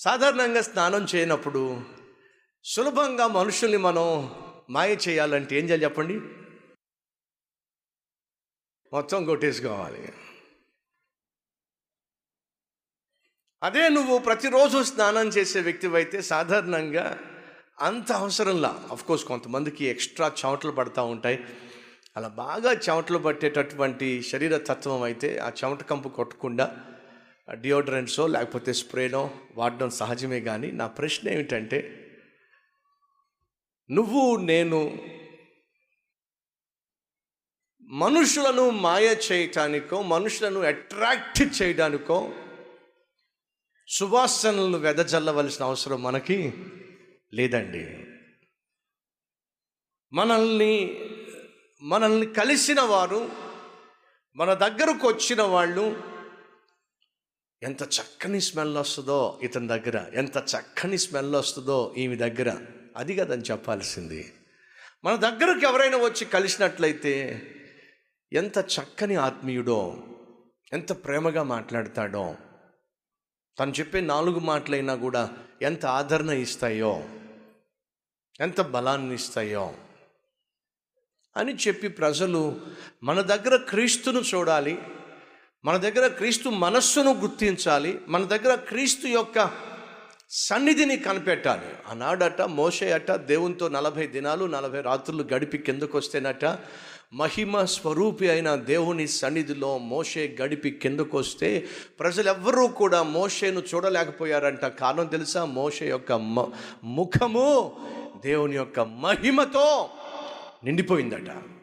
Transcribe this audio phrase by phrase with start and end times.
[0.00, 1.82] సాధారణంగా స్నానం చేయనప్పుడు
[2.64, 4.34] సులభంగా మనుషుల్ని మనం
[4.70, 6.20] మాయ చేయాలంటే ఏం చేయాలి చెప్పండి?
[8.92, 10.12] మొత్తం కొట్టేసుకోవాలి.
[13.62, 17.18] అదే నువ్వు ప్రతిరోజు స్నానం చేసే వ్యక్తివైతే సాధారణంగా
[17.80, 18.88] అంత అవసరంలా.
[19.06, 21.44] కోర్స్ కొంతమందికి ఎక్స్ట్రా చెమటలు పడతా ఉంటాయి.
[22.16, 26.86] అలా బాగా చెమటలు పట్టేటటువంటి శరీర తత్వం అయితే ఆ చెమట కంపు కొట్టకుండా
[27.54, 31.96] డియోడ్రెంట్సో లేకపోతే స్ప్రేనో వాడడం సహజమే కానీ నా ప్రశ్న ఏమిటంటే
[33.90, 35.06] నువ్వు నేను
[37.82, 42.34] మనుషులను మాయ చేయటానికో మనుషులను అట్రాక్ట్ చేయడానికో
[43.88, 46.52] సువాసనలను వెదజల్లవలసిన అవసరం మనకి
[47.34, 48.06] లేదండి.
[50.12, 51.00] మనల్ని
[51.82, 53.30] మనల్ని కలిసిన వారు
[54.36, 56.10] మన దగ్గరకు వచ్చిన వాళ్ళు
[57.62, 62.58] ఎంత చక్కని స్మెల్ వస్తుందో ఇతని దగ్గర ఎంత చక్కని స్మెల్ వస్తుందో ఈమె దగ్గర.
[62.96, 64.32] అది కదని చెప్పాల్సింది.
[65.04, 67.14] మన దగ్గరకు ఎవరైనా వచ్చి కలిసినట్లయితే
[68.32, 69.96] ఎంత చక్కని ఆత్మీయుడో
[70.72, 72.36] ఎంత ప్రేమగా మాట్లాడతాడో
[73.58, 77.08] తను చెప్పే నాలుగు మాటలైనా కూడా ఎంత ఆదరణ ఇస్తాయో
[78.40, 79.74] ఎంత బలాన్ని ఇస్తాయో
[81.36, 82.60] అని చెప్పి ప్రజలు
[83.02, 84.78] మన దగ్గర క్రీస్తును చూడాలి
[85.64, 89.50] మన దగ్గర క్రీస్తు మనస్సును గుర్తించాలి మన దగ్గర క్రీస్తు యొక్క
[90.30, 91.90] సన్నిధిని కనిపెట్టాలి.
[91.90, 96.58] ఆనాడట మోసే అట దేవునితో నలభై దినాలు నలభై రాత్రులు గడిపి కిందకు వస్తేనట
[97.12, 101.66] మహిమ స్వరూపి అయిన దేవుని సన్నిధిలో మోషే గడిపి కిందకు వస్తే
[102.00, 104.66] ప్రజలెవ్వరూ కూడా మోషేను చూడలేకపోయారంట.
[104.66, 105.44] కారణం తెలుసా?
[105.44, 106.50] మోషే యొక్క మ
[106.84, 107.72] ముఖము
[108.24, 109.90] దేవుని యొక్క మహిమతో
[110.64, 111.59] నిండిపోయిందట.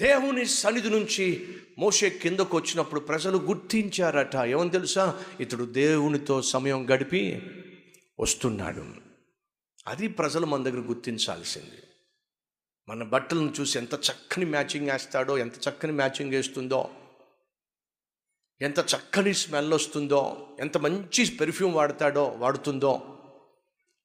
[0.00, 4.36] దేవుని సన్నిధి నుంచి మోషే కిందకు వచ్చినప్పుడు ప్రజలు గుర్తించారట.
[4.36, 5.24] ఏమని తెలుసా?
[5.40, 7.42] ఇతడు దేవునితో సమయం గడిపి
[8.20, 8.84] వస్తున్నాడు.
[9.86, 11.82] అది ప్రజలు మన దగ్గర గుర్తించాల్సింది.
[12.88, 16.90] మన బట్టలను చూసి ఎంత చక్కని మ్యాచింగ్ వేస్తాడో ఎంత చక్కని మ్యాచింగ్ వేస్తుందో
[18.60, 23.17] ఎంత చక్కని స్మెల్ వస్తుందో ఎంత మంచి పెర్ఫ్యూమ్ వాడతాడో వాడుతుందో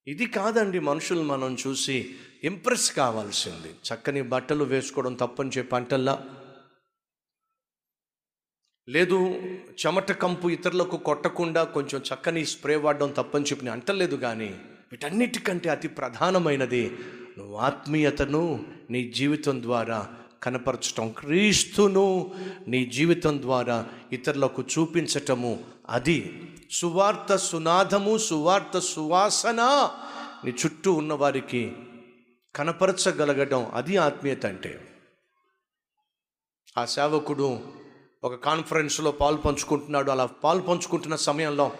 [0.06, 3.68] ఇది కాదండి మనుషులు మనం చూసి ఇంప్రెస్ కావాల్సింది.
[3.68, 6.24] చక్కని బట్టలు వేసుకోవడం తప్పని చెప్పి అంటల్లా?
[8.88, 9.42] లేదు
[9.86, 14.48] చెమట కంపు ఇతరులకు కొట్టకుండా కొంచెం చక్కని స్ప్రే వాడడం తప్పని చెప్పి నేను అంటలేదు కానీ
[14.92, 16.98] వీటన్నిటికంటే అతి ప్రధానమైనది
[17.38, 21.14] నువ్వు ఆత్మీయతను నీ జీవితం ద్వారా కనపరచటం.
[21.18, 22.34] క్రీస్తును
[22.68, 26.42] నీ జీవితం ద్వారా ఇతరులకు చూపించటము అది.
[26.74, 29.90] సువార్త సునాదము సువార్త సువాసన
[30.44, 31.76] నీ చుట్టూ ఉన్నవారికి
[32.56, 34.98] కనపరచగలగడం అది ఆత్మీయత అంటే.
[36.78, 37.60] ఆ సేవకుడు
[38.24, 40.10] ఒక కాన్ఫరెన్స్లో పాలు పంచుకుంటున్నాడు.
[40.10, 41.72] అలా పాలు పంచుకుంటున్న సమయంలో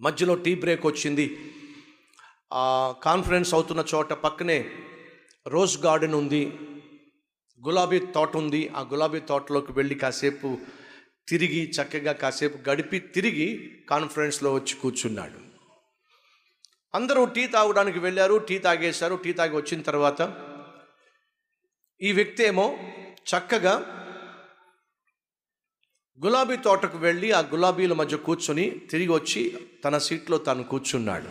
[0.00, 1.54] మధ్యలో టీ బ్రేక్ వచ్చింది.
[2.52, 4.70] ఆ కాన్ఫరెన్స్ అవుతున్న చోట పక్కనే
[5.46, 6.58] రోజ్ గార్డెన్ ఉంది.
[7.66, 8.68] గులాబీ తోట ఉంది.
[8.68, 10.58] ఆ గులాబీ తోటలోకి వెళ్ళి కాసేపు
[11.28, 15.38] తిరిగి చక్కగా కాసేపు గడిపి తిరిగి కాన్ఫరెన్స్లో వచ్చి కూర్చున్నాడు.
[16.94, 20.20] అందరూ టీ తాగడానికి వెళ్ళారు టీ తాగేశారు టీ తాగి వచ్చిన తర్వాత
[22.02, 22.78] ఈ వ్యక్తి ఏమో
[23.30, 23.74] చక్కగా
[26.24, 31.28] గులాబీ తోటకు వెళ్ళి ఆ గులాబీల మధ్య కూర్చొని తిరిగి వచ్చి తన సీట్లో తాను కూర్చున్నాడు.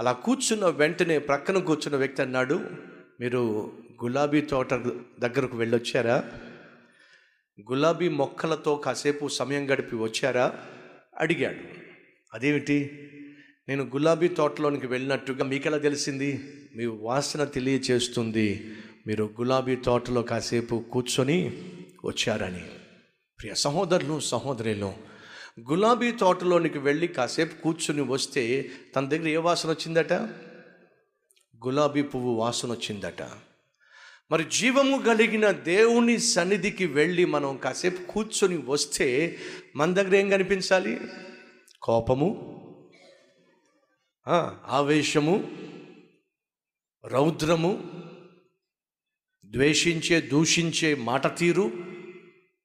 [0.00, 2.54] అలా కూర్చున్న వెంటనే ప్రక్కన కూర్చున్న వ్యక్తి అన్నాడు
[3.20, 3.42] మీరు
[4.04, 4.74] గులాబీ తోట
[5.18, 6.16] దగ్గరకు వెళ్ళొచ్చారా?
[7.70, 10.54] గులాబీ మొక్కలతో కాసేపు సమయం గడిపి వచ్చారా?
[11.18, 11.58] అడిగాడు.
[12.34, 13.08] అదేమిటి?
[13.68, 16.54] నేను గులాబీ తోటలోనికి వెళ్ళినట్టుగా మీకెలా తెలిసింది?
[16.76, 18.74] మీ వాసన తెలియచేస్తుంది.
[19.06, 21.62] మీరు గులాబీ తోటలో కాసేపు కూర్చొని
[22.04, 22.64] వచ్చారని.
[23.40, 24.92] ప్రియ సహోదరులు సహోదరులు
[25.70, 30.12] గులాబీ తోటలోనికి వెళ్ళి కాసేపు కూర్చుని వస్తే తన దగ్గర ఏ వాసన వచ్చిందట?
[31.66, 33.49] గులాబీ పువ్వు వాసన వచ్చిందట.
[34.30, 39.38] మరి జీవము కలిగిన దేవుని సన్నిధికి వెళ్ళి మనం కాసేపు కూర్చొని వస్తే
[39.76, 41.00] మన దగ్గర ఏం కనిపించాలి?
[41.82, 42.28] కోపము
[44.68, 45.56] ఆవేశము
[47.04, 47.90] రౌద్రము
[49.44, 51.72] ద్వేషించే దూషించే మాట తీరు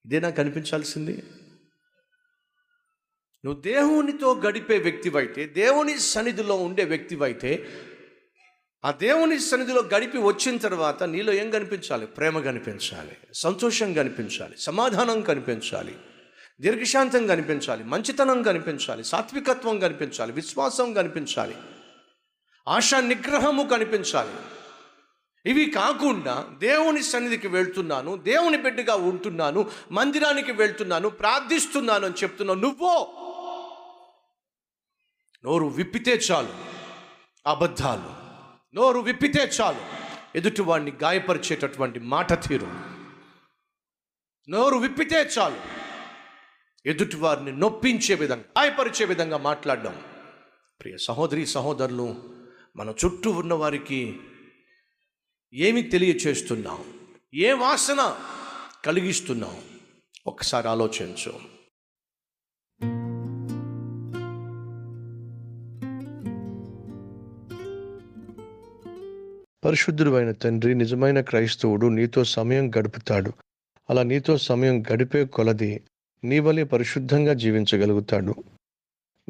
[0.06, 1.23] ఇదేనా కనిపించాల్సింది.
[3.45, 7.65] నువ్వు దేవునితో గడిపే వ్యక్తివైతే దేవుని సన్నిధిలో ఉండే వ్యక్తివైతే
[8.85, 12.05] ఆ దేవుని సన్నిధిలో గడిపి వచ్చిన తర్వాత నీలో ఏం కనిపించాలి?
[12.05, 15.95] ప్రేమ కనిపించాలి సంతోషం కనిపించాలి సమాధానం కనిపించాలి
[16.61, 21.55] దీర్ఘశాంతం కనిపించాలి మంచితనం కనిపించాలి సాత్వికత్వం కనిపించాలి విశ్వాసం కనిపించాలి
[22.67, 24.35] ఆశా నిగ్రహము కనిపించాలి.
[25.49, 32.59] ఇవి కాకుండా దేవుని సన్నిధికి వెళ్తున్నాను దేవుని బిడ్డగా ఉంటున్నాను మందిరానికి వెళ్తున్నాను ప్రార్థిస్తున్నాను అని చెప్తున్నావు.
[32.59, 33.07] నువ్వో
[35.45, 36.53] నోరు విప్పితే చాలు
[37.47, 38.25] అబద్ధాలు.
[38.75, 39.81] నోరు విప్పితే చాలు.
[40.38, 42.72] ఎదుటివాడిని గాయపరిచేటటువంటి మాట తీరు.
[44.50, 45.57] నోరు విప్పితే చాలు.
[46.86, 50.04] ఎదుటివారిని నొప్పించే విధంగా గాయపరిచే విధంగా మాట్లాడడం.
[50.81, 52.36] ప్రియ సహోదరి సహోదరులు
[52.75, 54.19] మన చుట్టూ ఉన్న వారికి
[55.54, 56.94] ఏమి తెలియచేస్తున్నాం?
[57.36, 58.19] ఏ వాసన
[58.86, 59.62] కలిగిస్తున్నాం?
[60.27, 61.39] ఒకసారి ఆలోచించు.
[69.65, 73.31] పరిశుద్ధుడు అయిన తండ్రి నిజమైన క్రైస్తవుడు నీతో సమయం గడుపుతాడు.
[73.89, 75.81] అలా నీతో సమయం గడిపే కొలది
[76.23, 78.35] నీ వలె పరిశుద్ధంగా జీవించగలుగుతాడు.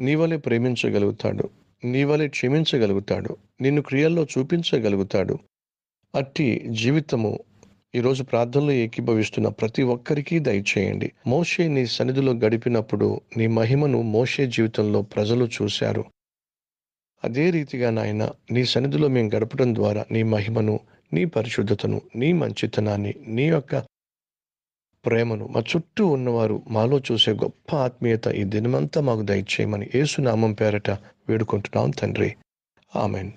[0.00, 1.50] నీ వలె ప్రేమించగలుగుతాడు.
[1.84, 3.36] నీ వలె క్షమించగలుగుతాడు.
[3.60, 5.38] నిన్ను క్రియల్లో చూపించగలుగుతాడు.
[6.14, 7.38] అట్టి జీవితము
[7.94, 11.12] ఈరోజు ప్రార్థనలో ఏకీభవిస్తున్న ప్రతి ఒక్కరికి దయచేయండి.
[11.26, 16.04] మోషే నీ సన్నిధిలో గడిపినప్పుడు నీ మహిమను మోషే జీవితంలో ప్రజలు చూశారు.
[17.24, 20.80] అదే రీతిగా నాయన నీ సన్నిధిలో మేము గడపడం ద్వారా నీ మహిమను
[21.12, 23.76] నీ పరిశుద్ధతను నీ మంచితనాన్ని నీ యొక్క
[25.06, 30.90] ప్రేమను మా చుట్టూ ఉన్నవారు మాలో చూసే గొప్ప ఆత్మీయత ఈ దినమంతా మాకు దయచేయమని ఏసునామం పేరట
[31.28, 32.34] వేడుకుంటున్నాం తండ్రి.
[32.96, 33.30] ఆమెన్.